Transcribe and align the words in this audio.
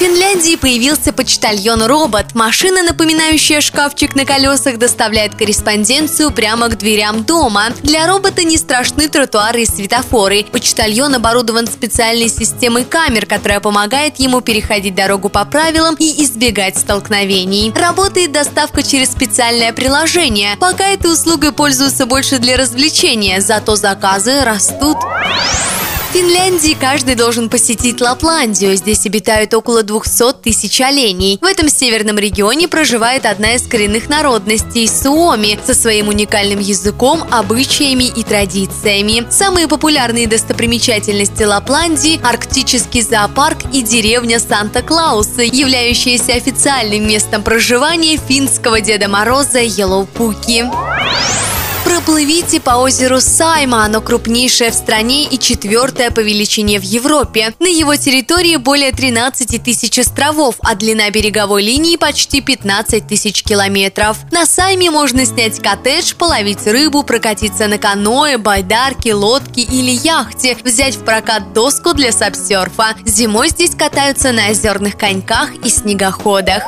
Финляндии 0.00 0.56
появился 0.56 1.12
почтальон-робот. 1.12 2.34
Машина, 2.34 2.82
напоминающая 2.82 3.60
шкафчик 3.60 4.14
на 4.14 4.24
колесах, 4.24 4.78
доставляет 4.78 5.34
корреспонденцию 5.34 6.30
прямо 6.30 6.68
к 6.68 6.78
дверям 6.78 7.22
дома. 7.22 7.64
Для 7.82 8.06
робота 8.06 8.42
не 8.42 8.56
страшны 8.56 9.08
тротуары 9.08 9.64
и 9.64 9.66
светофоры. 9.66 10.46
Почтальон 10.50 11.16
оборудован 11.16 11.66
специальной 11.66 12.30
системой 12.30 12.86
камер, 12.86 13.26
которая 13.26 13.60
помогает 13.60 14.18
ему 14.18 14.40
переходить 14.40 14.94
дорогу 14.94 15.28
по 15.28 15.44
правилам 15.44 15.96
и 15.98 16.24
избегать 16.24 16.78
столкновений. 16.78 17.70
Работает 17.76 18.32
доставка 18.32 18.82
через 18.82 19.12
специальное 19.12 19.74
приложение. 19.74 20.56
Пока 20.58 20.88
этой 20.88 21.12
услугой 21.12 21.52
пользуются 21.52 22.06
больше 22.06 22.38
для 22.38 22.56
развлечения, 22.56 23.42
зато 23.42 23.76
заказы 23.76 24.44
растут. 24.44 24.96
В 26.10 26.12
Финляндии 26.12 26.76
каждый 26.78 27.14
должен 27.14 27.48
посетить 27.48 28.00
Лапландию. 28.00 28.74
Здесь 28.74 29.06
обитают 29.06 29.54
около 29.54 29.84
200 29.84 30.42
тысяч 30.42 30.80
оленей. 30.80 31.38
В 31.40 31.44
этом 31.44 31.68
северном 31.68 32.18
регионе 32.18 32.66
проживает 32.66 33.24
одна 33.24 33.54
из 33.54 33.62
коренных 33.62 34.08
народностей– 34.08 34.88
Суоми, 34.88 35.56
со 35.64 35.72
своим 35.72 36.08
уникальным 36.08 36.58
языком, 36.58 37.22
обычаями 37.30 38.08
и 38.08 38.24
традициями. 38.24 39.24
Самые 39.30 39.68
популярные 39.68 40.26
достопримечательности 40.26 41.44
Лапландии– 41.44 42.18
арктический 42.24 43.02
зоопарк 43.02 43.58
и 43.72 43.80
деревня 43.82 44.40
Санта-Клауса, 44.40 45.42
являющаяся 45.42 46.32
официальным 46.32 47.06
местом 47.06 47.44
проживания 47.44 48.16
финского 48.16 48.80
Деда 48.80 49.08
Мороза 49.08 49.60
Йеллоупуки. 49.60 50.64
Проплывите 51.84 52.60
по 52.60 52.72
озеру 52.72 53.20
Сайма, 53.20 53.84
оно 53.84 54.00
крупнейшее 54.00 54.70
в 54.70 54.74
стране 54.74 55.24
и 55.24 55.38
четвертое 55.38 56.10
по 56.10 56.20
величине 56.20 56.78
в 56.78 56.82
Европе. 56.82 57.54
На 57.58 57.66
его 57.66 57.96
территории 57.96 58.56
более 58.56 58.92
13 58.92 59.62
тысяч 59.62 59.98
островов, 59.98 60.56
а 60.60 60.74
длина 60.74 61.10
береговой 61.10 61.62
линии 61.62 61.96
почти 61.96 62.40
15 62.42 63.06
тысяч 63.06 63.42
километров. 63.42 64.18
На 64.30 64.44
Сайме 64.46 64.90
можно 64.90 65.24
снять 65.24 65.60
коттедж, 65.60 66.14
половить 66.14 66.66
рыбу, 66.66 67.02
прокатиться 67.02 67.66
на 67.66 67.78
каноэ, 67.78 68.36
байдарке, 68.38 69.14
лодке 69.14 69.62
или 69.62 69.90
яхте, 69.90 70.56
взять 70.62 70.96
в 70.96 71.04
прокат 71.04 71.52
доску 71.54 71.94
для 71.94 72.12
сапсерфа. 72.12 72.94
Зимой 73.06 73.48
здесь 73.48 73.74
катаются 73.74 74.32
на 74.32 74.50
озерных 74.50 74.96
коньках 74.98 75.54
и 75.64 75.70
снегоходах. 75.70 76.64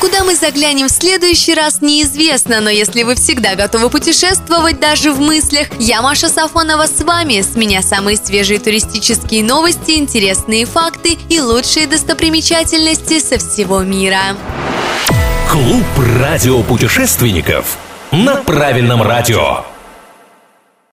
Куда 0.00 0.24
мы 0.24 0.34
заглянем 0.34 0.88
в 0.88 0.90
следующий 0.90 1.54
раз, 1.54 1.80
неизвестно, 1.80 2.60
но 2.60 2.68
если 2.68 3.02
вы 3.02 3.14
всегда 3.14 3.54
готовы 3.54 3.88
путешествовать 3.88 4.78
даже 4.78 5.12
в 5.12 5.20
мыслях, 5.20 5.68
я 5.78 6.02
Маша 6.02 6.28
Сафонова 6.28 6.86
с 6.86 7.00
вами. 7.02 7.40
С 7.40 7.56
меня 7.56 7.82
самые 7.82 8.18
свежие 8.18 8.58
туристические 8.58 9.42
новости, 9.42 9.92
интересные 9.92 10.66
факты 10.66 11.16
и 11.30 11.40
лучшие 11.40 11.86
достопримечательности 11.86 13.20
со 13.20 13.38
всего 13.38 13.80
мира. 13.80 14.36
Клуб 15.50 15.84
радиопутешественников 16.20 17.78
на 18.12 18.36
правильном 18.36 19.02
радио. 19.02 19.64